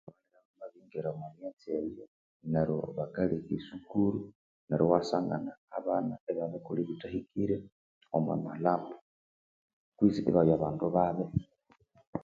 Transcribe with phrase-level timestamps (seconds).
[0.03, 2.05] Abana bamabiringira omwa myatsi eyo
[2.51, 4.19] neryo bakaleka esukuru
[4.67, 7.57] neru iwasangana abana ibabirikolha ebithahikire
[8.15, 8.93] omwa malhambo
[9.97, 11.25] kutse ibabya bandu babi